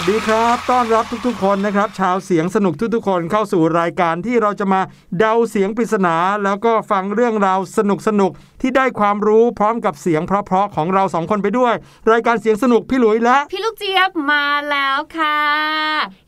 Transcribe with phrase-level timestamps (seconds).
[0.00, 4.80] วัสดีครับ ต้อนรับทุกๆ คนนะครับ ชาวเสียงสนุกทุกๆ คนเข้าสู่รายการที่เราจะมา
[5.18, 6.14] เดาเสียงปริศนา
[6.44, 7.78] แล้วก็ฟังเรื่องราวส
[8.20, 11.74] นุกๆที่ได้ความรู้พร้อมกับเสียงเพราะๆของเราสองคนไปด้วย
[12.10, 15.38] รายการเสียงสนุกพี่หลุยและ พี่ลูกเจี๊ยบมาแล้วค่ะ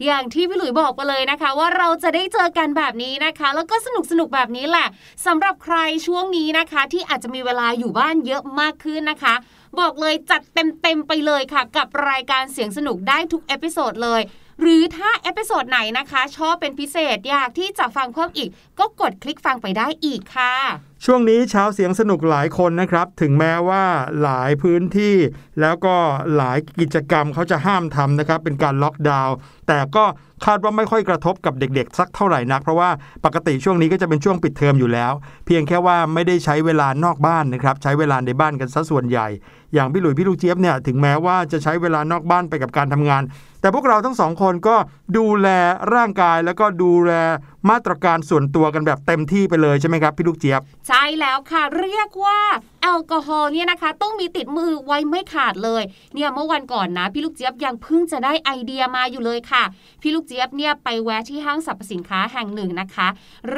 [0.05, 4.89] อย่างที่พี่หลุยบอกไปเลยนะคะ ว่าเราจะได้เจอกันแบบนี้นะคะ แล้วก็สนุกสนุกๆแบบนี้แหละ
[5.27, 5.77] สำหรับใคร
[6.07, 9.35] ช่วงนี้นะคะ ที่อาจจะมีเวลาอยู่บ้านเยอะมากขึ้นนะคะ
[9.79, 14.23] บอกเลยจัดเต็มๆไปเลยค่ะ กับรายการเสียงสนุกได้ทุก episode เลย
[14.61, 23.85] หรือถ้า episode ไหนนะคะ ชอบเป็นพิเศษอยากที่จะฟังเพิ่มอีก ก็กดคลิกฟังไปได้อีกค่ะ ช่วงนี้ชาวเสียงสนุกหลายคนนะครับ ถึงแม้ว่า
[24.23, 25.17] หลายพื้นที่
[25.61, 25.97] แล้วก็
[26.37, 29.35] หลายกิจกรรมเขาจะห้ามทำนะครับ เป็นการล็อกดาวน์
[29.69, 30.05] แต่ก็
[30.47, 32.91] คาดว่าไม่ค่อยกระทบกับเด็กๆ สักเท่าไหร่นัก เพราะว่า
[33.25, 35.13] ปกติช่วงนี้ก็จะเป็นช่วงปิดเทอมอยู่แล้ว
[35.47, 39.29] เพียงแค่ว่าไม่ได้ใช้เวลานอกบ้านนะครับ ใช้เวลาในบ้านกันซะส่วนใหญ่
[39.75, 43.23] อย่างพี่หลุยพี่ลูกเจี๊ยบเนี่ยถึงแม้ว่าจะใช้เวลานอกบ้านไปกับการทำงาน
[43.61, 44.77] แต่พวกเราทั้งสองคนก็
[45.17, 45.49] ดูแล
[45.95, 47.13] ร่างกายแล้วก็ดูแล
[47.71, 52.39] มาตรการส่วนตัวกันแบบเต็มที่ไปเลยใช่ไหมครับพี่ลูกเจี๊ยบ ใช่แล้วค่ะเรียกว่า
[52.83, 55.83] แอลกอฮอล์เนี่ยนะคะ ต้องมีติดมือไว้ไม่ขาดเลย
[56.15, 59.63] เนี่ยเมื่อวันก่อนนะ พี่ลูกเจี๊ยบยังเพิ่งจะได้ไอเดียมาอยู่เลยค่ะ
[60.03, 63.09] พี่ลูกเจี๊ยบเนี่ยไปแวะที่ห้างสรรพสินค้าแห่งหนึ่งนะคะ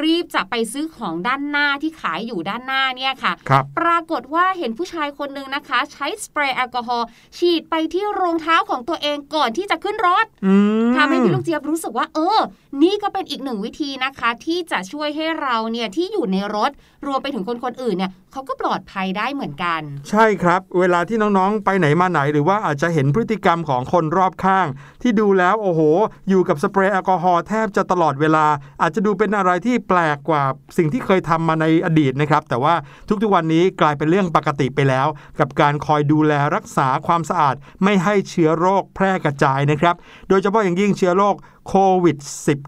[0.01, 7.07] รีบจะไปซื้อของด้านหน้าที่ขายอยู่ด้านหน้าเนี่ยค่ะครับปรากฏว่าเห็นผู้ชายคนหนึ่งนะคะ ใช้สเปรย์แอลกอฮอล์
[7.37, 10.53] ฉีดไปที่รองเท้าของตัวเองก่อนที่จะขึ้นรถอื
[10.89, 12.39] มทำให้พี่ลูกเจี๊ยบรู้สึกว่าเออ
[12.81, 16.71] นี่ก็เป็นอีกหนึ่งวิธีนะคะที่จะช่วยให้เราเนี่ยที่อยู่ในรถ
[17.07, 24.67] รวมไปถึงคนคนอื่นเนี่ยเขาก็ปลอดภัยได้เหมือนกัน ใช่ครับ เวลาที่น้องๆ ไปไหนมาไหน หรือว่าอาจจะเห็นพฤติกรรมของคนรอบข้าง
[25.01, 25.81] ที่ดูแล้วโอ้โห
[26.29, 28.45] อยู่กับสเปรย์แอลกอฮอล์แทบจะตลอดเวลา
[28.81, 30.43] อาจจะดูเป็นอะไรที่แปลกกว่า
[30.77, 32.73] สิ่งที่เคยทำมาในอดีตนะครับแต่ว่า
[33.07, 35.07] ทุกๆวันนี้กลายเป็นเรื่องปกติไปแล้ว
[35.39, 39.95] กับการคอยดูแลรักษาความสะอาด ไม่ให้เชื้อโรคแพร่กระจายนะครับ
[40.29, 41.35] โดยเฉพาะอย่างยิ่งเชื้อโรค
[41.67, 42.17] โควิด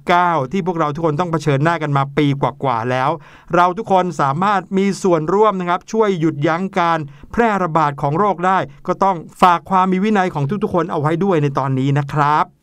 [0.01, 3.09] -19 ที่พวกเราทุกคนต้องเผชิญหน้ากันมาปีกว่าๆแล้ว
[3.55, 6.99] เราทุกคนสามารถมีส่วนร่วมนะครับ ช่วยหยุดยั้งการ
[7.31, 8.57] แพร่ระบาดของโรคได้
[8.87, 12.54] ก็ต้องฝากความมีวินัยของทุกๆคนเอาไว้ด้วยในตอนนี้นะครับ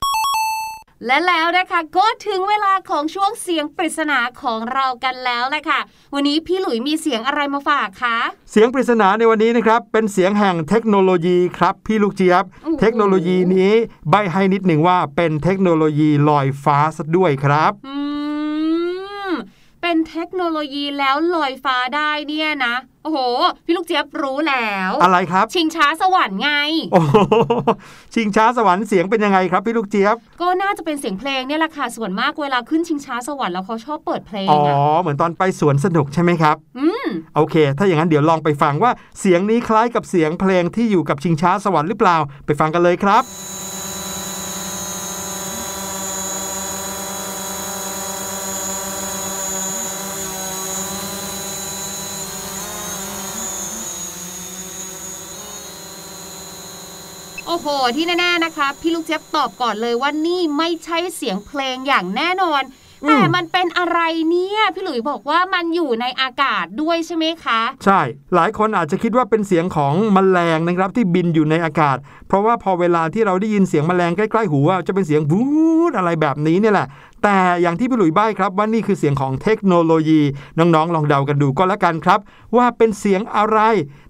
[1.06, 5.80] และแล้วนะคะก็ถึงเวลาของช่วงเสียงปริศนาของเรากันแล้วแหละค่ะ
[6.14, 8.16] วันนี้พี่หลุยมีเสียงอะไรมาฝากคะ
[8.50, 13.72] เสียงปริศนาในวันนี้นะครับเป็นเสียงแห่งเทคโนโลยีครับพี่ลูกเจี๊ยบโอ้โหเทคโนโลยีนี้
[14.10, 17.96] ใบให้นิดหนึ่งว่าเป็นเทคโนโลยีลอยฟ้าซะด้วยครับอื
[19.28, 19.30] ม
[19.82, 23.18] เป็นเทคโนโลยีแล้วลอยฟ้าได้เนี่ยนะ โอ้โห
[23.66, 26.50] พี่ลูกเจี๊ยบรู้แล้ว อะไรครับ ชิงช้าสวรรค์ไง
[26.92, 27.16] โอ้โห
[28.14, 37.06] ชิงช้าสวรรค์เสียงเป็นยังไงครับพี่ลูกเจี๊ยบ ก็น่าจะเป็นเสียงเพลงเนี่ยแหละค่ะ ส่วนมากเวลาขึ้นชิงช้าสวรรค์แล้วเขาชอบเปิดเพลง อ๋ออะเหมือนตอนไปสวนสนุกใช่ไหมครับ อืม
[37.36, 38.90] โอเค ถ้าอย่างนั้นเดี๋ยวลองไปฟังว่า
[39.20, 42.16] เสียงนี้คล้ายกับเสียงเพลงที่อยู่กับชิงช้าสวรรค์หรือเปล่า
[42.46, 43.24] ไปฟังกันเลยครับ
[57.62, 62.62] โห ที่แน่ๆนะคะ พี่ลูกเจี๊ยบตอบก่อนเลยว่านี่ไม่ใช่เสียงเพลงอย่างแน่นอน
[63.08, 63.98] แต่มันเป็นอะไร
[64.30, 68.00] เนี่ยพี่หลุยบอกว่ามันอยู่ในอากาศด้วยใช่ไหมคะ ใช่
[68.34, 71.96] หลายคนอาจจะคิดว่าเป็นเสียงของแมลงนะครับที่บินอยู่ในอากาศ
[72.28, 75.44] เพราะว่าพอเวลาที่เราได้ยินเสียงแมลงใกล้ๆหูอะจะเป็นเสียงวู
[75.90, 76.88] ดอะไรแบบนี้เนี่ยแหละ
[77.22, 80.20] แต่อย่างที่พี่หลุยใบ้ครับว่านี่คือเสียงของเทคโนโลยี
[80.58, 82.20] น้องๆ ลองเดากันดูก็แล้วกันครับ
[82.56, 83.58] ว่าเป็นเสียงอะไร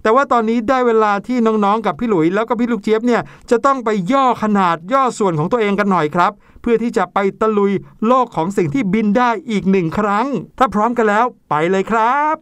[0.03, 7.73] แต่ว่าตอนนี้ได้เวลาที่น้องๆ กับพี่หลุยแล้วก็พี่ลูกเจี๊ยบเนี่ยจะต้องไปย่อขนาดย่อส่วนของตัวเองกันหน่อยครับ เพื่อที่จะไปตะลุย
[8.07, 10.27] โลกของสิ่งที่บินได้อีกหนึ่งครั้ง
[10.59, 12.37] ถ้าพร้อมกันแล้วไปเลยครับ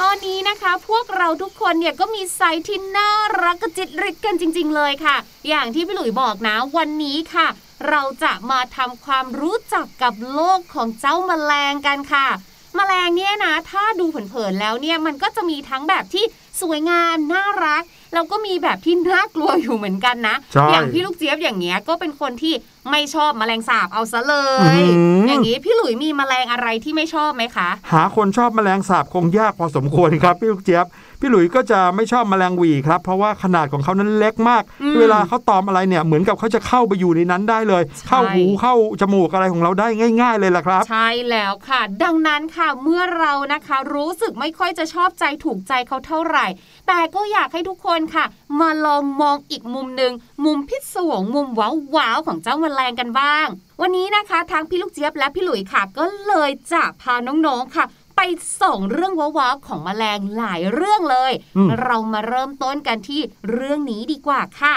[0.00, 3.10] ตอนนี้นะคะพวกเราทุกคนเนี่ยก็มีไซต์ที่น่า
[3.42, 5.16] รักกระจิตริดกันจริง ๆ เลยค่ะ
[5.48, 7.46] อย่างที่พี่หลุยบอกนะวันนี้ค่ะ
[7.88, 12.28] เราจะมาทำความรู้จักกับโลกของเจ้าแมลงกันค่ะ
[12.76, 16.24] แมลงเนี่ยนะ ถ้าดูเผินๆแล้วเนี่ยมันก็จะมีทั้งแบบที่
[16.62, 17.82] สวยงามน่ารัก
[18.14, 22.54] แล้วก็มีแบบที่น่ากลัวอยู่เหมือนกันนะใช่อย่างพี่ลูกเจี๊ยบอย่างเงี้ยก็เป็นคนที่
[22.90, 24.36] ไม่ชอบแมลงสาบเอาซะเล
[24.80, 30.86] ยอื้อหือออย่างนี้พี่หลุยมีแมลงอะไรที่ไม่ชอบไหมคะ หาคนชอบแมลงสาบคงยากพอสมควรครับพี่ลูกเจี๊ยบ
[31.20, 39.88] พี่หลุยก็จะไม่ชอบแมลงหวีครับ เพราะว่าขนาดของเขานั้นเล็กมากอืมเวลาเขาตอมอะไรเนี่ยเหมือนกับเขาจะเข้าไปอยู่ในนั้นได้เลยใช่เข้าหูเข้าจมูกอะไรของเราได้
[40.20, 46.46] ง่าย ๆ เลยล่ะครับ ใช่แล้วค่ะ ดังนั้นค่ะเมื่อเรานะคะรู้สึกไม่ค่อยจะชอบใจถูกใจเขาเท่าไหร่
[46.86, 48.24] แต่ก็อยากให้ทุกคนค่ะ
[48.60, 50.12] มาลองมองอีกมุมหนึ่ง
[50.44, 51.48] มุมพิศวงมุม
[51.96, 53.46] ว้าวๆของเจ้าแมลงกันบ้าง
[53.80, 58.20] วันนี้นะคะทั้งพี่ลูกเจี๊ยบและพี่หลุยค่ะ ก็เลยจะพาน้องๆค่ะ ไป
[58.60, 63.20] ส่องเรื่องว้าวๆของแมลงหลายเรื่องเลยอืมเรามาเริ่มต้นกันที่
[63.50, 64.74] เรื่องนี้ดีกว่าค่ะ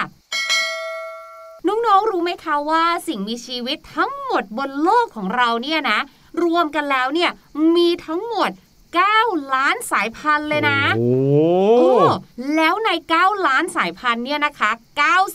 [1.68, 6.00] น้องๆรู้ไหมคะว่าสิ่งมีชีวิตทั้งหมดบนโลกของเราเนี่ยนะ
[6.44, 7.32] รวมกันแล้วเนี่ย
[7.76, 8.50] มีทั้งหมด
[8.98, 11.10] 9 ล้านสายพันธุ์เลยนะโอ้
[11.78, 11.90] โอ้
[12.56, 14.72] แล้วใน 9 ล้านสายพันธุ์เนี่ยนะคะ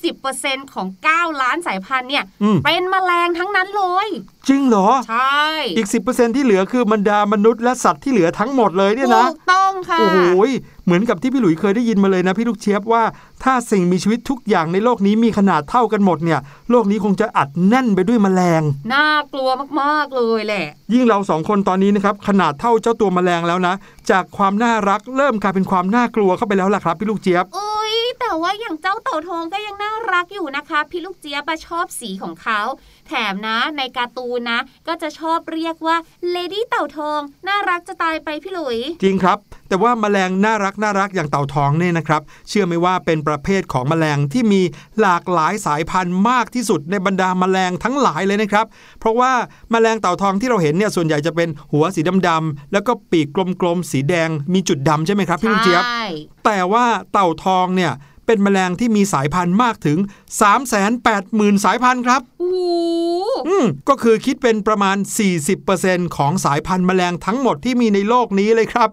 [0.05, 4.09] 90%ของ 9 ล้านสายพันธุ์เนี่ยอืมเป็นแมลงทั้งนั้นเลย
[4.49, 5.45] จริงเหรอ ใช่
[5.77, 10.51] อีก 10%ที่เหลือคือบรรดามนุษย์และสัตว์ที่เหลือทั้งหมดเลยเนี่ยนะถูกต้องค่ะ โอ้โหย
[10.85, 13.03] เหมือนกับที่พี่หลุยเคยได้ยินมาเลยนะพี่ลูกเชียบว่า
[13.45, 23.75] ถ้าสิ่งมีชีวิตทุกอย่างในโลกนี้มีขนาดเท่ากันหมดเนี่ย โลกนี้คงจะอัดแน่นไปด้วยแมลง น่ากลัวมากๆเลยแหละ ยิ่งเราสองคนตอนนี้นะครับขนาดเท่าเจ้าตัวแมลงแล้วนะ
[24.11, 32.61] จากความน่ารักเริ่มกลายเป็นความน่ากลัวเข้าไปแล้วล่ะครับพี่ลูกเจี๊ยบเอ้ยแต่ว่าอย่างเจ้าเต่าทองก็ยังน่ารักอยู่นะคะ พี่ลูกเจี๊ยบอะชอบสีของเขา
[32.94, 32.94] แถ
[33.33, 35.97] มนะ ในการ์ตูนนะ ก็จะชอบเรียกว่า
[36.31, 44.63] เลดี้เต่าทอง น่ารักจะตายไปพี่หลุย จริงครับ แต่ว่าแมลงน่ารักน่ารักอย่างเต่าทองเนี่ยนะครับ เชื่อไหมว่าเป็นประเภทของแมลงที่มี
[45.01, 48.67] หลากหลายสายพันธุ์มากที่สุดในบรรดาแมลงทั้งหลายเลยนะครับ
[49.01, 49.33] เพราะว่า
[49.71, 53.27] แมลงเต่าทองที่เราเห็นเนี่ยส่วนใหญ่จะเป็นหัวสีดำๆแล้วก็ปีก
[53.61, 56.05] กลมๆสีแดงมีจุดดำใช่ไหมครับพี่ลุงเจี๊ยบใช่
[56.45, 57.93] แต่แต่ว่าเต่าทองเนี่ย
[58.27, 59.99] เป็นแมลงที่มีสายพันธุ์มากถึง
[61.01, 62.65] 380,000 สายพันธุ์ครับ โอ้โหอื
[63.01, 63.04] ม
[63.89, 64.97] ก็คือคิดเป็นประมาณ
[65.57, 68.89] 40%ของสายพันธุ์แมลงทั้งหมดที่มีในโลกนี้เลยครับ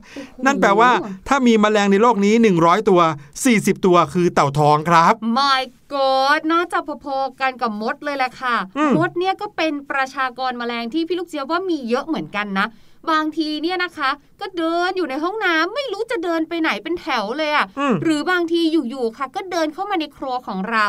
[0.46, 0.92] นั่นแปลว่า
[1.28, 3.02] ถ้ามีแมลงในโลกนี้ 100 ตัว
[3.44, 5.62] 40 ตัวคือเต่าทองครับ My
[5.94, 12.68] God น่าจะพอๆกันกับมดเลยแหละค่ะอืมมดเนี่ยก็เป็นประชากรแมลงที่พี่ลูกเจี๊ยบว่ามีเยอะเหมือนกันนะ
[13.12, 14.10] บางทีเนี่ยนะคะ
[14.42, 20.88] ก็เดินอยู่ในห้องน้ำไม่รู้จะเดินไปไหนเป็นแถวเลยอะอืมหรือบางทีอยู่ๆค่ะ ก็เดินเข้ามาในครัวของเรา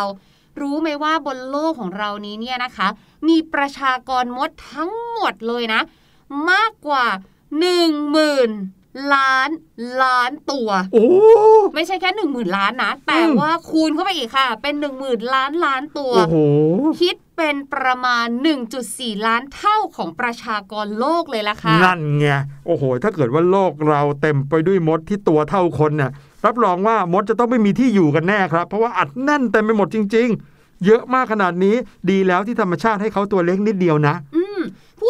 [0.61, 2.88] รู้ไหมว่าบนโลกของเรานี้เนี่ยนะคะ
[3.29, 5.81] มีประชากรมดทั้งหมดเลยนะ
[6.50, 7.07] มากกว่า
[7.61, 9.50] 1 0,000ล้าน
[10.02, 11.07] ล้านตัว โอ้
[11.75, 16.37] ไม่ใช่แค่หนึ่งหมื่นล้านนะ แต่อืมว่าคูณเข้าไปอีกค่ะ เป็นหนึ่งหมื่นล้านล้านตัว โอ้โห
[17.00, 18.26] คิดเป็นประมาณ
[18.76, 22.26] 1.4 ล้านเท่าของประชากรโลกเลยล่ะค่ะ นั่นไง
[22.67, 26.11] โอ้โห ถ้าเกิดว่าโลกเราเต็มไปด้วยมดที่ตัวเท่าคนเนี่ย
[26.45, 30.52] รับรองว่ามดจะต้องไม่มีที่อยู่กันแน่ครับ เพราะว่าอัดแน่นเต็มไปหมดจริง ๆ
[30.87, 31.75] เยอะมากขนาดนี้
[32.11, 34.15] ดีแล้วที่ธรรมชาติให้เขาตัวเล็กนิดเดียวนะ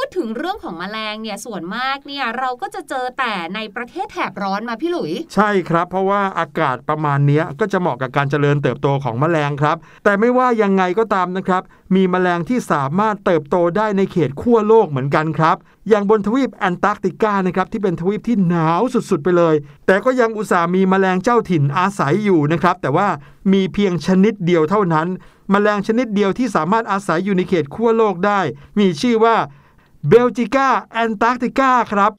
[0.06, 11.62] ดถึงเรื่องของแมลงเนี่ยส่วนมากเนี่ยเราก็จะเจอแต่ในประเทศแถบร้อนมาพี่หลุย ใช่ครับ เพราะว่าอากาศประมาณนี้ก็จะเหมาะกับการเจริญเติบโตของแมลงครับ แต่ไม่ว่ายังไงก็ตามนะครับ
[11.94, 15.56] มีแมลงที่สามารถเติบโตได้ในเขตขั้วโลกเหมือนกันครับ
[15.88, 18.80] อย่างบนทวีปแอนตาร์กติกานะครับที่เป็นทวีปที่หนาว
[19.10, 19.54] สุดๆไปเลย
[19.86, 23.08] แต่ก็ยังอุตส่าห์มีแมลงเจ้าถิ่นอาศัยอยู่นะครับ แต่ว่า
[23.52, 25.08] มีเพียงชนิดเดียวเท่านั้น
[25.50, 28.40] แมลงชนิดเดียวที่สามารถอาศัยอยู่ในเขตขั้วโลกได้
[28.78, 29.36] มีชื่อว่า
[30.08, 32.12] Belgica antarctica ครับ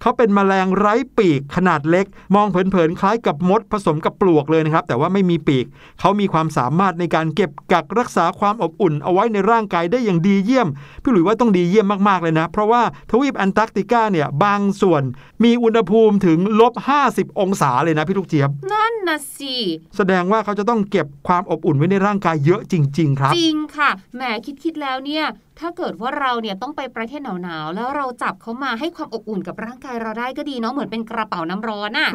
[0.00, 5.66] เขาเป็นแมลงไร้ปีกขนาดเล็ก มองเผินๆ คล้ายกับมดผสมกับปลวกเลยนะครับ แต่ว่าไม่มีปีก
[6.00, 10.68] เขามีความสามารถในการเก็บกักรักษาความอบอุ่น เอาไว้ในร่างกายได้อย่างดีเยี่ยม
[11.02, 15.02] พี่หลุยว่าต้องดีเยี่ยมมากๆเลยนะ เพราะว่าทวีปแอนตาร์กติกาเนี่ยบางส่วน
[15.44, 16.72] มีอุณหภูมิถึงลบ
[17.06, 19.56] 50 องศาเลยนะพี่ลูกเจี๊ยบ นั่นนะสิ
[19.96, 25.24] แสดงว่าเขาจะต้องเก็บความอบอุ่นไว้ในร่างกายเยอะจริง ๆ ครับ จริงค่ะแหมคิดคิดๆแล้วเนี่ย
[25.60, 32.08] ถ้าเกิดว่าเราเนี่ยต้องไปประเทศหนาวๆแล้วเราจับเขามาให้ความอบอุ่นกับร่างกายเราได้ก็ดีเนาะเหมือนเป็นกระเป๋าน้ำร้อนอะ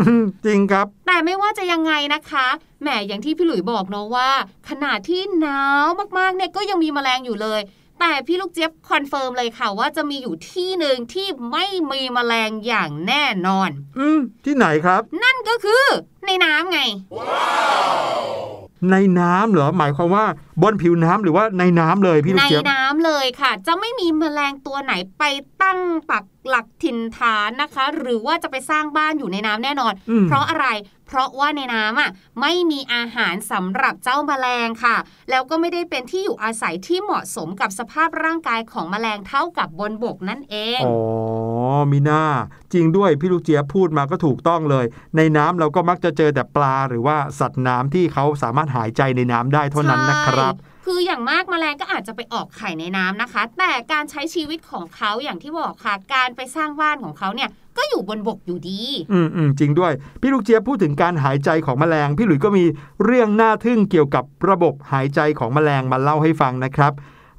[0.46, 2.48] จริงครับ แต่ไม่ว่าจะยังไงนะคะ
[2.82, 4.30] แหมอย่างที่พี่หลุยบอกเนาะว่า
[4.70, 5.86] ขนาดที่หนาว
[6.18, 7.62] มากๆเนี่ยก็ยังมีแมลงอยู่เลย
[8.00, 15.84] แต่พี่ลูกเจี๊ยบ confirm เลยค่ะว่าจะมีอยู่ที่หนึ่งที่ไม่มีแมลงอย่างแน่นอน อืมที่ไหนครับ นั่นก็คือ
[16.26, 16.80] ในน้ำไง
[18.92, 20.26] ในน้ำเหรอหมายความว่า
[20.64, 25.24] บนผิวน้ำหรือว่าในน้ำเลยพี่ลูในกเจี๊ยบน้ในน้ำเลยค่ะ จะไม่มีแมลงตัวไหนไป
[25.62, 25.80] ตั้ง
[26.10, 30.68] ปักหลักถิ่นฐานนะคะ หรือว่าจะไปสร้างบ้านอยู่ในน้ำแน่นอนอืมเพราะอะไร
[31.08, 32.10] เพราะว่าในน้ำอะ
[32.42, 34.96] ไม่มีอาหารสำหรับเจ้าแมลงค่ะ
[35.30, 40.98] แล้วก็ไม่ได้เป็นที่อยู่อาศัยที่เหมาะสมกับสภาพร่างกายของแมลงเท่ากับบนบกนั่นเองอ๋อ
[41.92, 42.24] มีหน้า
[42.74, 44.86] จริงด้วยพี่ลูกเจี๊ยบพูดมาก็ถูกต้องเลย
[45.18, 58.82] ในน้ำเราก็มักจะเจอแต่ปลาหรือว่าสัตว์น้ำที่เขาสามารถหายใจในน้ำได้เท่านั้นนะครับใช่ คืออย่างมากแมลงก็อาจจะไปออกไข่ในน้ำนะคะ แต่การใช้ชีวิตของเขาอย่างที่บอกค่ะ การไปสร้างบ้านของเขาเนี่ยก็อยู่บนบกอยู่ดี
[59.14, 62.64] อืมอืมจริงด้วย พี่ลูกเจี๊ยบพูดถึงการหายใจของแมลง พี่หลุยส์ก็มี
[63.06, 66.94] เรื่องน่าทึ่งเกี่ยวกับระบบหายใจของแมลงมาเล่าให้ฟังนะครับ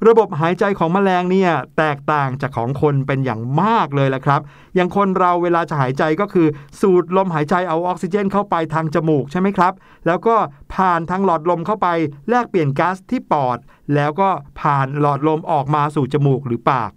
[0.07, 4.41] ระบบหายใจของแมลงเนี่ยแตกต่างจากของคนเป็นอย่างมากเลยละครับ
[4.75, 6.47] อย่างคนเราเวลาจะหายใจก็คือ
[6.79, 9.73] สูดลมหายใจเอาออกซิเจนเข้าไปทางจมูกใช่ไหมครับ
[10.07, 10.35] แล้วก็
[10.73, 11.87] ผ่านทางหลอดลมเข้าไป
[12.29, 13.57] แลกเปลี่ยนก๊าซที่ปอด
[13.95, 14.29] แล้วก็
[14.61, 16.91] ผ่านหลอดลมออกมาสู่จมูกหรือปาก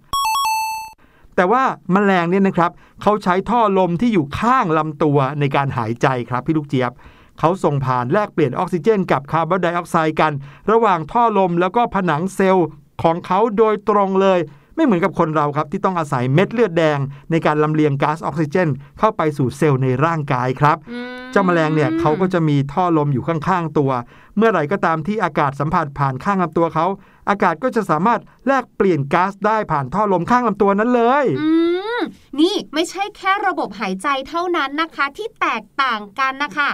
[1.35, 6.91] แต่ว่าแมลงเนี่ยนะครับเขาใช้ท่อลมที่อยู่ข้างลำตัวในการหายใจครับพี่ลูกเจี๊ยบ
[7.39, 10.33] เขาส่งผ่านแลกเปลี่ยนออกซิเจน กับคาร์บอนไดออกไซด์กัน
[10.71, 12.67] ระหว่างท่อลมแล้วก็ผนังเซลล์
[13.01, 14.39] ของเขาโดยตรงเลย
[14.75, 16.99] ไม่เหมือนกับคนเราครับที่ต้องอาศัยเม็ดเลือดแดง
[17.31, 18.69] ในการลำเลียงก๊าซออกซิเจน
[18.99, 23.91] เข้าไปสู่เซลล์ในร่างกายครับอืมเจ้าแมลงเนี่ยเขาก็จะมีท่อลมอยู่ข้างๆตัว
[24.37, 26.85] เมื่อไหร่ก็ตามที่อากาศสัมผัสผ่านข้างลำตัวเขา
[27.29, 31.49] อากาศก็จะสามารถแลกเปลี่ยนก๊าซได้ผ่านท่อลมข้างลำตัวนั้นเลย อื
[31.99, 32.01] ม
[32.39, 36.69] นี่ไม่ใช่แค่ระบบหายใจเท่านั้นนะคะ ที่แตกต่างกันนะคะ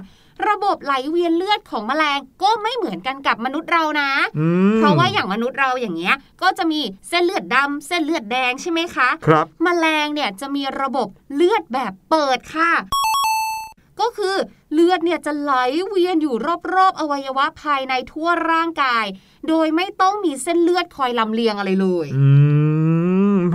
[0.47, 12.71] ระบบไหลเวียนเลือดของแมลงก็ไม่เหมือนกันกับมนุษย์เรานะอืมเพราะว่าอย่างมนุษย์เราอย่างเงี้ย ก็จะมีเส้นเลือดดำเส้นเลือดแดงใช่ไหมคะครับแมลงเนี่ยจะมีระบบเลือดแบบเปิดค่ะ
[13.99, 14.35] ก็คือ
[14.73, 15.53] เลือดเนี่ยจะไหล
[15.87, 16.35] เวียนอยู่
[16.73, 19.05] รอบๆ อวัยวะภายในทั่วร่างกาย
[19.47, 22.25] โดยไม่ต้องมีเส้นเลือดคอยลำเลียงอะไรเลย อื
[22.97, 22.98] ม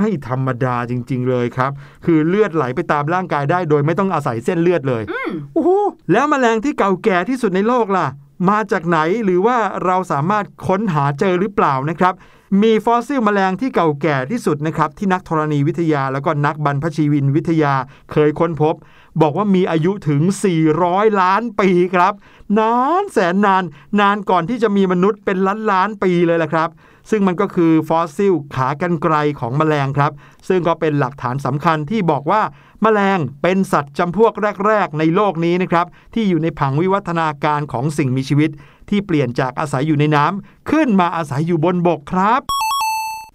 [0.04, 1.70] ไม่ธรรมดาจริง ๆ เลยครับ
[2.04, 5.70] คือเลือดไหลไปตามร่างกายได้ โดยไม่ต้องอาศัยเส้นเลือดเลยอืมโอ้โห
[6.12, 8.06] แล้วแมลงที่เก่าแก่ที่สุดในโลกล่ะ
[8.48, 12.14] มาจากไหนหรือว่าเราสามารถค้นหาเจอหรือเปล่านะครับ
[12.62, 17.74] มีฟอสซิลแมลงที่เก่าแก่ที่สุดนะครับ ที่นักธรณีวิทยาแล้วก็นักบรรพชีวินวิทยา
[18.12, 18.74] เคยค้นพบ
[19.22, 20.22] บอกว่ามีอายุถึง
[20.70, 22.12] 400 ล้านปีครับ
[22.58, 23.64] นานแสนนาน
[24.00, 26.68] นานก่อนที่จะมีมนุษย์เป็นล้านล้านปีเลยแหละครับ
[27.10, 30.12] ซึ่งมันก็คือฟอสซิลขากรรไกรของแมลงครับ
[30.48, 32.42] ซึ่งก็เป็นหลักฐานสำคัญที่บอกว่า
[32.82, 34.32] แมลงเป็นสัตว์จำพวก
[34.66, 38.50] แรก ๆ ในโลกนี้นะครับ ที่อยู่ในผังวิวัฒนาการของสิ่งมีชีวิต
[38.90, 42.73] ที่เปลี่ยนจากอาศัยอยู่ในน้ำขึ้นมาอาศัยอยู่บนบกครับ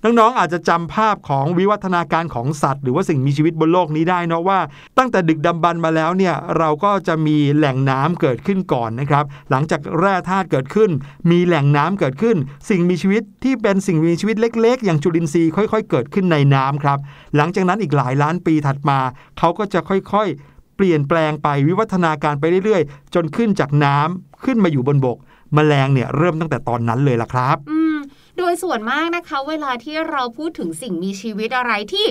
[0.03, 4.60] น้องๆอาจจะจำภาพของวิวัฒนาการของสัตว์ หรือว่าสิ่งมีชีวิตบนโลกนี้ได้นะว่า
[4.98, 10.89] ตั้งแต่ดึกดำบรรพ์มาแล้วเนี่ยเราก็จะมีแหล่งน้ำเกิดขึ้นก่อนนะครับ หลังจากแร่ธาตุเกิดขึ้น
[11.32, 12.38] มีแหล่งน้ำเกิดขึ้น
[12.70, 16.98] สิ่งมีชีวิตที่เป็นสิ่งมีชีวิตเล็ก ๆ อย่างจุลินทรีย์ค่อย ๆ เกิดขึ้นในน้ำครับ
[17.36, 19.00] หลังจากนั้นอีกหลายล้านปีถัดมา
[19.38, 25.18] เขาก็จะค่อยๆ เปลี่ยนแปลงไปวิวัฒนาการไปเรื่อยๆ จนขึ้นจากน้ำขึ้นมาอยู่บนบก
[25.53, 27.99] แมลงเนี่ยเริ่มตั้งแต่ตอนนั้นเลยล่ะครับ อืม
[28.37, 32.05] โดยส่วนมากนะคะ เวลาที่เราพูดถึงสิ่งมีชีวิตอะไรที่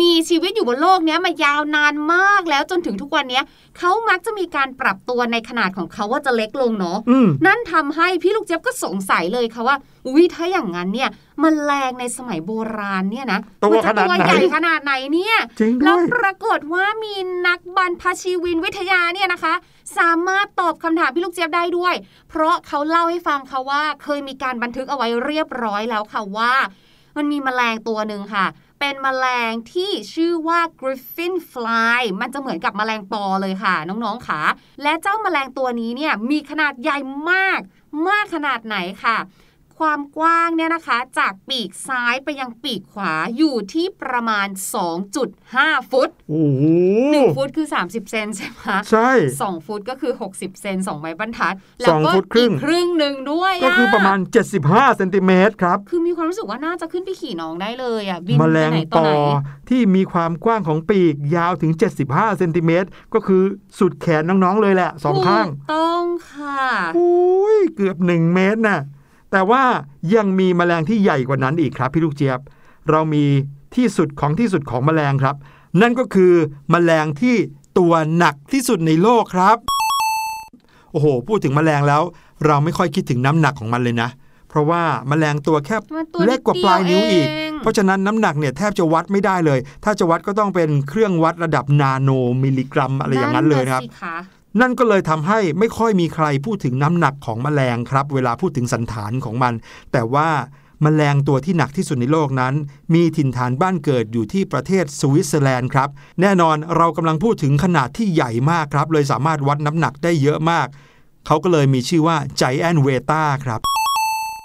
[0.00, 3.44] มีชีวิตอยู่บนโลกเนี้ยมายาวนานมากแล้วจนถึงทุกวันเนี้ย
[3.78, 9.76] เขามักจะมีการปรับตัวในขนาดของเขาว่าจะเล็กลงเนาะอืมนั่นทำให้พี่ลูกเจี๊ยบก็สงสัยเลยค่ะว่า
[10.06, 11.10] อุ้ยถ้าอย่างนั้นเนี่ย
[11.42, 17.14] มแมลงในสมัยโบราณเนี่ยนะตัวมัจะขนาดตัวไหนใหญ่ขนาดไหนเนี่ยจริงแล้ด้ววยปรากฏว่ามี
[17.46, 19.54] นักบรรพชีวินวิทยาเนี่ยนะคะ
[19.98, 21.94] สามารถตอบคำถามพี่ลูกเจี๊ยบได้ด้วย
[22.28, 26.52] เพราะเขาเล่าให้ฟังค่ะว่า เคยมีการบันทึกเอาไว้เรียบร้อยแล้วค่ะว่า
[27.16, 28.46] มันมีแมลงตัวหนึ่งค่ะ
[28.86, 34.42] เป็นแมลงที่ชื่อว่า Griffin Fly มันจะเหมือนกับแมลงปอเลยค่ะ น้องๆค่ะ
[34.82, 36.98] และเจ้าแมลงตัวนี้เนี่ยมีขนาดใหญ่
[37.30, 37.60] มาก
[38.08, 39.16] มากขนาดไหนค่ะ
[39.78, 44.48] ความกว้างเนี่ยนะคะ จากปีกซ้ายไปยังปีกขวาอยู่ที่ประมาณ
[45.14, 46.62] 2.5 ฟุตโอ้โห
[46.96, 49.10] 1ฟุตคือ 30 เซนใช่ไหมใช่
[49.42, 51.54] สองฟุตก็คือ 60 เซน2ไม้บรรทัด
[51.88, 54.18] สองฟุตครึ่งอีกครึ่งหนึ่งด้วย ก็คือประมาณ
[54.58, 59.10] 75เซนติเมตรครับ คือมีความรู้สึกว่าน่าจะขึ้นไปขี่น้องได้เลยอะบินแมไปลงไหนปต่ออไหน
[59.68, 61.72] ที่มีความกว้างของปีกยาวถึง
[62.06, 63.42] 75เซนติเมตรก็คือ
[63.78, 66.62] สุดแขนน้องๆเลยแหละสองข้างถูกต้องค่ะ
[66.98, 68.80] อุ้ยเกือบ 1 เมตรน่ะ
[69.34, 69.64] แต่ว่า
[70.14, 72.40] ยังมีแมลงที่ใหญ่กว่านั้นอีกครับพี่ลูกเจี๊ยบ
[72.90, 73.24] เรามี
[73.76, 75.36] ที่สุดของที่สุดของแมลงครับ
[75.80, 76.32] นั่นก็คือ
[76.70, 77.36] แมลงที่
[77.78, 79.56] ตัวหนักที่สุดในโลกครับ
[80.92, 82.02] โอ้โห พูดถึงแมลงแล้ว
[82.46, 84.08] เราไม่ค่อยคิดถึงน้ำหนักของมันเลยนะ
[84.48, 92.10] เพราะว่าแมลงตัวแค่มันตัวเล็กกว่าปลายนิ้วอีกเดียวเองเพราะฉะนั้นน้ำหนักเนี่ยแทบจะวัดไม่ได้เลย ถ้าจะวัดก็ต้องเป็นเครื่องวัดระดับนาโน
[92.42, 94.16] มิลลิกรัมอะไรอย่างนั้นเลยนะครับสิคะ
[94.60, 99.54] นั่นก็เลยทำให้ไม่ค่อยมีใครพูดถึงน้ำหนักของแมลงครับ เวลาพูดถึงสันฐานของมัน
[99.92, 100.28] แต่ว่า
[100.82, 102.54] แมลงตัวที่หนักที่สุดในโลกนั้น
[102.94, 105.88] มีถิ่นฐานบ้านเกิดอยู่ที่ประเทศสวิตเซอร์แลนด์ครับ
[106.20, 110.66] แน่นอนเรากำลังพูดถึงขนาดที่ใหญ่มากครับ เลยสามารถวัดน้ำหนักได้เยอะมาก
[111.26, 113.60] เขาก็เลยมีชื่อว่า Giant v e t a ครับ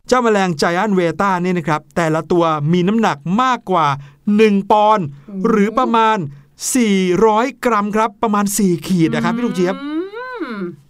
[0.07, 3.87] เจ้าแมลง Giant v e t a เนี่ยนะครับ แต่ละตัวมีน้ำหนักมากกว่า
[4.29, 5.05] 1 ปอนด์
[5.47, 6.17] หรือประมาณ
[6.89, 9.75] 400 กรัมครับ ประมาณ 4 ขีดนะครับพี่ลูกเจี๊ยบ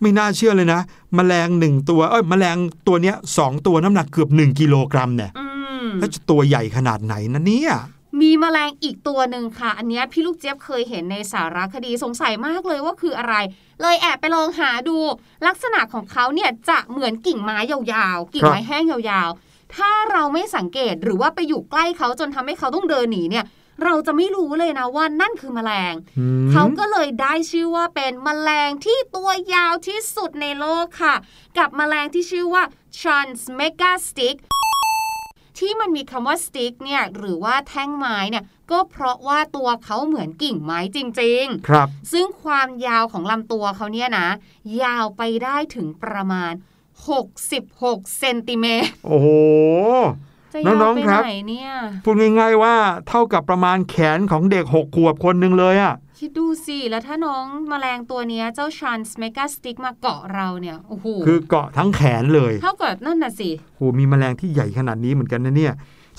[0.01, 0.82] ไม่น่าเชื่อเลยนะ
[1.15, 5.45] แมลงหนึ่งตัว เอ้ยแมลงตัวเนี้ยสองตัวน้ำหนักเกือบ1กิโลกรัมเนี่ยอื
[5.84, 7.73] มแล้วจะตัวใหญ่ขนาดไหนนะเนี่ย
[8.21, 13.36] มีแมลงอีกตัวหนึ่งค่ะ อันเนี้ยพี่ลูกเจี๊ยบเคยเห็นในสารคดีสงสัยมากเลยว่าคืออะไร
[13.82, 14.97] เลยแอบไปลองหาดู
[15.47, 23.45] ลักษณะของเขาเนี่ยจะเหมือนกิ่งไม้ยาวๆ กิ่งไม้แห้งยาวๆ ถ้าเราไม่สังเกตหรือว่าไปอยู่ใกล้เขาจนทำให้เขาต้องเดินหนีเนี่ย
[23.84, 31.15] เราจะไม่รู้เลยนะว่านั่นคือแมลงอืมเขาก็เลยได้ชื่อว่าเป็นแมลงที่ตัวยาวที่สุดในโลกค่ะ
[31.58, 32.63] กับแมลงที่ชื่อว่า
[33.00, 34.38] Transmegastick
[35.58, 44.28] ที่มันมีคำว่า stick เนี่ยหรือว่าแท่งไม้เนี่ยก็เพราะว่าตัวเขาเหมือนกิ่งไม้จริง ๆ ครับ ซึ่งความยาวของลำตัวเขาเนี่ยนะ
[44.84, 46.54] ยาวไปได้ถึงประมาณ
[47.36, 50.29] 66 เซนติเมตร โอ้โหจะยาว
[50.65, 51.69] น้องไปๆครับไหนเนี่ย
[52.03, 52.75] พูดง่ายๆว่า
[53.07, 65.73] เท่ากับประมาณแขนของเด็กหกขวบคนหนึ่งเลยอะ่ะคิดดูสิแล้วถ้าน้องมแมลงตัวเนี้ยเจ้าชันส์เมกาสติกมาเกาะเราเนี่ยโอ้โหคือเกาะทั้งแขนเลย เท่ากับนั่นน่ะสิโหมีแมลงที่ใหญ่ขนาดนี้เหมือนกันนะเนี่ย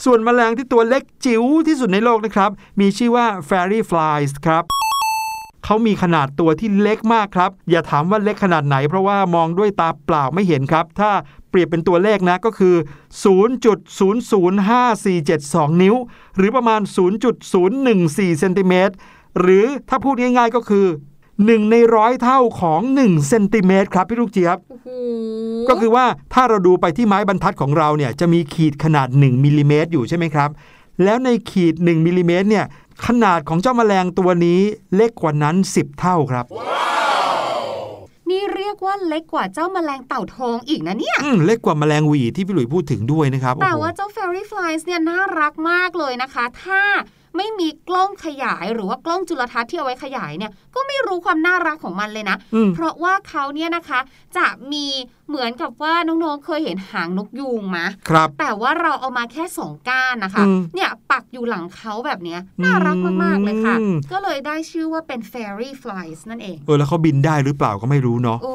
[0.05, 4.65] ส่วนแมลงที่ตัวเล็กจิ๋วที่สุดในโลกนะครับ มีชื่อว่า fairy flies ครับ
[5.65, 11.11] เขามีขนาดตัวที่เล็กมากครับ อย่าถามว่าเล็กขนาดไหน เพราะว่ามองด้วยตาเปล่าไม่เห็นครับ ถ้า
[11.51, 12.75] เปรียบเป็นตัวเลขนะก็คือ
[13.25, 15.95] 0.005472 นิ้ว
[16.37, 16.81] หรือประมาณ
[17.61, 18.95] 0.014เซนติเมตร
[19.41, 20.87] หรือถ้าพูดง่ายๆก็คือ
[21.29, 24.89] 1 ในร้อยเท่าของ1เซนติเมตรครับพี่ลูกเจี๊ยบโอ้โห
[25.69, 30.51] ก็คือว่าถ้าเราดูไปที่ไม้บรรทัดของเราเนี่ยจะมีขีดขนาด 1มิลลิเมตรอยู่ใช่ไหมครับ
[31.05, 32.65] แล้วในขีด 1มิลลิเมตรเนี่ย
[33.07, 34.61] ขนาดของเจ้าแมลงตัวนี้
[34.95, 36.45] เล็กกว่านั้น 10 เท่าครับ
[38.31, 46.83] นี่เรียกว่าเล็กกว่าเจ้าแมลงเต่าทองอีกนะเนี่ยอืมเล็กกว่าแมลงหวีที่พี่หลุยพูดถึงด้วยนะครับแต่โอ้โหว่าเจ้า fairy flies เนี่ยน่ารักมากเลยนะคะ ถ้า
[47.37, 54.01] ไม่มีกล้องขยายหรือว่ากล้องจุลทรรศน์ที่เอาไว้ขยายเนี่ยก็ไม่รู้ความน่ารักของมันเลยนะอืมเพราะว่าเขาเนี่ยนะคะ
[54.37, 54.87] จะมี
[55.29, 68.55] เหมือนกับว่าน้องๆเคยเห็นหางนกยูงไหมครับ แต่ว่าเราเอามาแค่สองก้านนะคะอืมเนี่ยปักอยู่หลังเขาแบบเนี้ยน่ารักมากๆเลยค่ะอืมก็เลยได้ชื่อว่าเป็น fairy flies นั่นเอง เออ แล้วเขาบินได้หรือเปล่าก็ไม่รู้เนาะ โอ้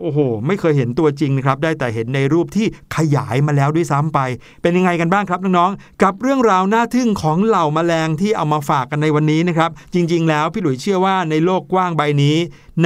[0.00, 4.18] โอ้โหไม่เคยเห็นตัวจริงนะครับ ได้แต่เห็นในรูปที่ขยายมาแล้วด้วยซ้ำไป
[4.62, 12.36] เป็นยังไงกันบ้างครับน้องๆ กับเรื่องราวน่าทึ่งของเหล่าแมลงที่เอามาฝากกันในวันนี้นะครับ จริงๆ แล้วพี่หลุยเชื่อว่าในโลกกว้างใบนี้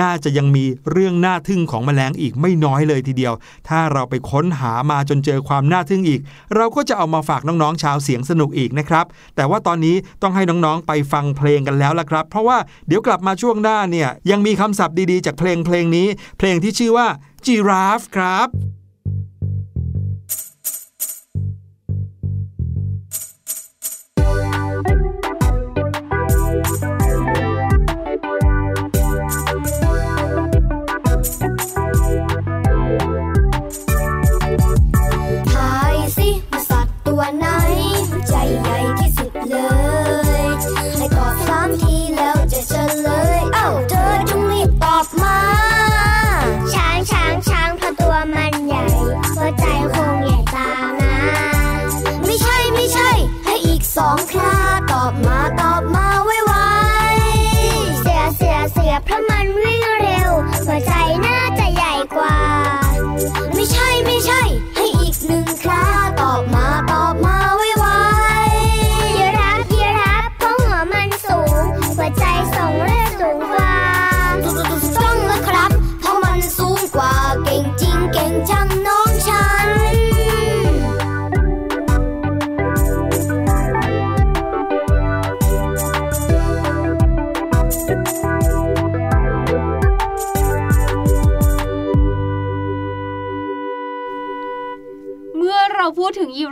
[0.00, 3.34] น่าจะยังมีเรื่องน่าทึ่งของแมลงอีกไม่น้อยเลยทีเดียว
[3.68, 6.20] ถ้าเราไปค้นหามาจนเจอความน่าทึ่งอีก
[6.56, 9.06] เราก็จะเอามาฝากน้องๆชาวเสียงสนุกอีกนะครับ
[9.36, 16.06] แต่ว่าตอนนี้ต้องให้น้องๆไปฟังเพลงกันแล้วล่ะครับ เพราะว่าเดี๋ยวกลับมาช่วงหน้าเนี่ยยังมีคำศัพท์ดีๆ จากเพลงเพลงนี้
[16.38, 17.06] เพลงที่ชื่อว่า
[17.46, 18.48] giraffe ครับ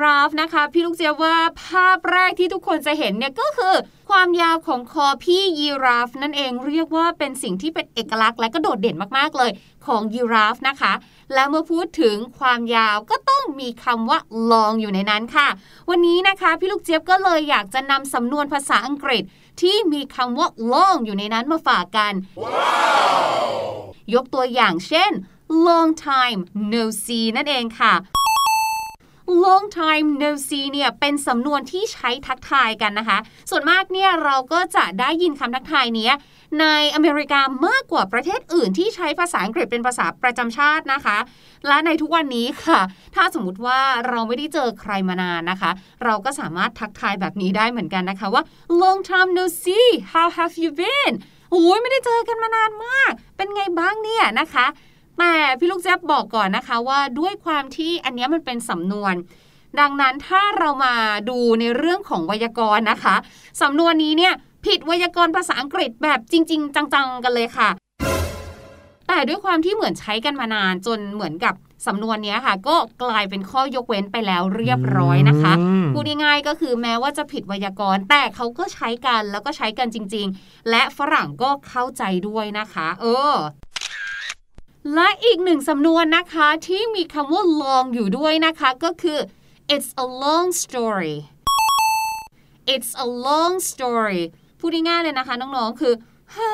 [0.05, 3.75] ราฟนะคะ พี่ลูกเจี๊ยบว่าภาพแรกที่ทุกคนจะเห็นเนี่ยก็คือ
[4.11, 9.51] ความยาวของคอพี่ยีราฟ นั่นเองเรียกว่าเป็นสิ่งที่เป็นเอกลักษณ์และก็โดดเด่นมากๆเลย
[9.87, 10.93] ของยีราฟนะคะ
[11.35, 14.19] และเมื่อพูดถึงความยาวก็ต้องมีคำว่า
[14.51, 15.49] long อยู่ในนั้นค่ะ
[15.91, 19.23] วันนี้นะคะพี่ลูกเจี๊ยบก็เลยอยากจะนำสำนวนภาษาอังกฤษ
[19.61, 22.13] ที่มีคำว่า long อยู่ในนั้นมาฝากกัน
[24.15, 25.13] ยกตัวอย่างเช่น
[25.67, 26.41] long time
[26.73, 27.95] no see นั่นเองค่ะ
[29.45, 33.19] long time no see เนี่ยเป็นสำนวนที่ใช้ทักทายกันนะคะ
[33.51, 36.15] ส่วนมากเนี่ยเราก็จะได้ยินคำทักทายเนี้ย
[36.61, 41.19] ในอเมริกามากกว่าประเทศอื่นที่ใช้ภาษาอังกฤษเป็นภาษาประจำชาตินะคะ
[41.69, 42.81] และในทุกวันนี้ค่ะ
[43.15, 45.71] ถ้าสมมติว่าเราไม่ได้เจอใครมานานนะคะ
[46.05, 48.43] เราก็สามารถทักทายแบบนี้ได้เหมือนกันนะคะว่า
[48.83, 51.15] long time no see how have you been
[51.51, 54.67] โอ้ยไม่ได้เจอกันมานานมาก เป็นไงบ้างเนี่ยนะคะ
[55.19, 59.15] แต่พี่ลูกแจ๊บบอกก่อนนะคะว่าด้วยความที่อันเนี้ยมันเป็นสำนวน
[59.81, 60.95] ดังนั้นถ้าเรามา
[61.29, 63.15] ดูในเรื่องของไวยากรณ์นะคะ
[63.63, 64.35] สำนวนนี้เนี่ย
[64.67, 67.69] ผิดไวยากรณ์ภาษาอังกฤษแบบจริง ๆ จังๆกันเลยค่ะ
[69.09, 71.55] แต่ด้วยความที่เหมือนใช้กันมานานจนเหมือนกับ
[71.87, 83.35] สำนวนเนี้ยค่ะ ก็กลายเป็นข้อยกเว้นไปแล้วเรียบร้อยนะคะอืมพูดง่ายๆก็คือแม้ว่าจะผิดไวยากรณ์ แต่เขาก็ใช้กันแล้วก็ใช้กันจริง ๆ และฝรั่งก็เข้าใจด้วยนะคะ เออ
[84.95, 89.19] และอีกหนึ่งสำนวนนะคะที่มีคำว่า long อยู่ด้วยนะคะก็คือ
[89.75, 91.17] it's a long story
[92.75, 94.23] it's a long story
[94.59, 95.95] พูดง่ายๆเลยนะคะน้องๆคือ
[96.35, 96.51] ฮ่า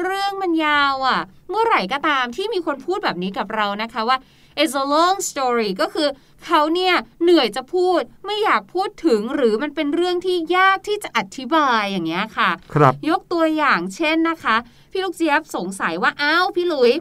[0.00, 4.18] เรื่องมันยาวอะ่ะ เมื่อไหร่ก็ตามที่มีคนพูดแบบนี้กับเรานะคะว่า
[4.60, 6.08] it's a long story ก็คือ
[6.46, 14.56] เขาเนี่ยเหนื่อยจะพูดไม่อยากพูดถึงหรือมันเป็นเรื่องที่ยากที่จะอธิบายอย่างเงี้ยค่ะครับยกตัวอย่างเช่นนะคะ
[14.92, 16.92] พี่ลูกเจี๊ยบสงสัยว่าอ้าวพี่หลุย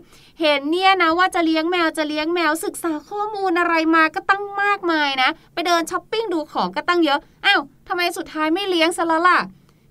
[0.41, 9.39] เห็นเนี่ยนะว่าจะเลี้ยงแมวจะเลี้ยงแมวศึกษาข้อมูลอะไรมาก็ตั้งมากมายนะ ไปเดินช้อปปิ้งดูของก็ตั้งเยอะอ้าวทำไมสุดท้ายไม่เลี้ยงซะละล่ะ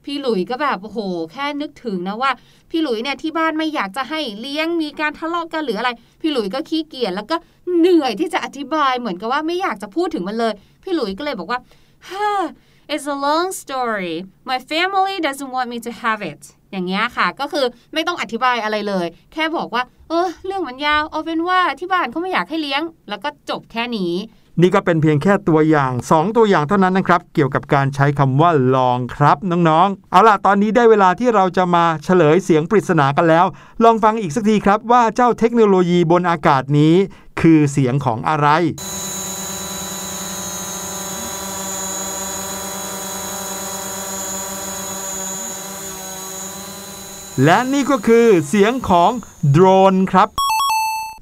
[0.09, 0.99] พี่หลุยก็แบบโอ้โห
[1.33, 2.31] แค่นึกถึงนะว่า
[2.71, 5.91] พี่หลุยเนี่ยที่บ้านไม่อยากจะให้เลี้ยงมีการทะเลาะกันหรืออะไร
[6.21, 7.37] พี่หลุยก็ขี้เกียจแล้วก็
[7.79, 11.59] เหนื่อยที่จะอธิบายเหมือนกับว่าไม่อยากจะพูดถึงมันเลย พี่หลุยก็เลยบอกว่า
[12.09, 12.31] ฮ่า
[12.93, 14.15] It's a long story
[14.51, 16.43] my family doesn't want me to have it
[16.73, 24.13] อย่างเงี้ยค่ะ ก็คือไม่ต้องอธิบายอะไรเลย แค่บอกว่า เออ เรื่องมันยาว เอาเป็นว่าที่บ้านเขาไม่อยากให้เลี้ยง แล้วก็จบแค่นี้
[24.63, 33.47] นี่ก็เป็นเพียงแค่ตัวอย่าง 2 ตัวอย่างเท่านั้นนะครับ เกี่ยวกับการใช้คำว่าลองครับน้องๆ เอาล่ะตอนนี้ได้เวลาที่เราจะมาเฉลยเสียงปริศนากันแล้ว
[33.85, 36.95] ลองฟังอีกสักทีครับว่าเจ้าเทคโนโลยีบนอากาศนี้
[37.41, 38.49] คือเสียงของอะไร
[47.45, 49.11] และนี่ก็คือเสียงของ
[49.51, 50.29] โดรนครับ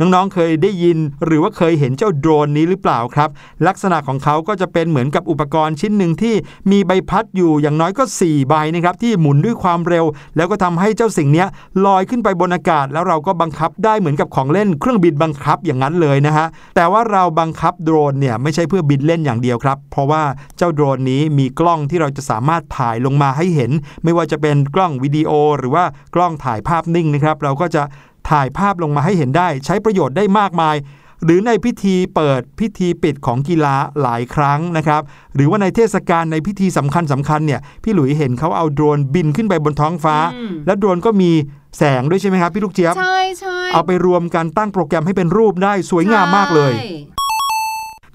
[0.01, 3.29] น้องๆ เคยได้ยิน หรือว่าเคยเห็นเจ้าโดรนนี้หรือเปล่าครับ
[3.67, 6.35] ลักษณะของเขาก็จะเป็นเหมือนกับอุปกรณ์ชิ้นหนึ่งที่
[6.71, 10.05] มีใบพัดอยู่อย่างน้อยก็ 4 ใบนะครับที่หมุนด้วยความเร็ว
[10.37, 11.45] แล้วก็ทำให้เจ้าสิ่งนี้
[11.87, 20.23] ลอยขึ้นไปบนอากาศ แล้วเราก็บังคับได้เหมือนกับของเล่นเครื่องบินบังคับอย่างนั้นเลยนะฮะแต่ว่าเราบังคับโดรนเนี่ยไม่ใช่เพื่อบินเล่นอย่างเดียวครับ เพราะว่า
[20.57, 23.71] เจ้าโดรนนี้มีกล้องที่เราจะสามารถถ่ายลงมาให้เห็น
[24.05, 27.83] ไม่ว่าจะเป็นกล้องวิดีโอ หรือว่ากล้องถ่ายภาพนิ่งนะครับ เราก็จะ
[28.31, 30.77] ถ่ายภาพลงมาให้เห็นได้ ใช้ประโยชน์ได้มากมาย
[31.25, 35.03] หรือในพิธีเปิดพิธีปิดของกีฬาหลายครั้งนะครับ
[35.35, 41.31] หรือว่าในเทศกาลในพิธีสำคัญสำคัญเนี่ยพี่หลุยเห็นเขาเอาโดรนบินขึ้นไปบนท้องฟ้าอืมแล้วโดรนก็มี
[41.79, 46.91] แสงด้วยใช่ไหมครับพี่ลูกเจี๊ยบใช่ใช่เอาไปรวมกันตั้งโปรแกรมให้เป็นรูปได้สวยงามมากเลยใช่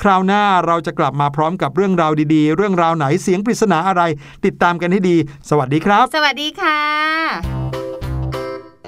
[0.01, 4.01] คราวหน้าเราจะกลับมาพร้อมกับเรื่องราวดีๆ เรื่องราวไหนเสียงปริศนาอะไร
[4.45, 5.17] ติดตามกันให้ดี
[5.49, 7.90] สวัสดีครับ สวัสดีค่ะ